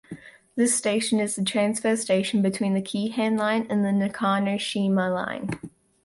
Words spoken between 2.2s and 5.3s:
between the Keihan Line and the Nakanoshima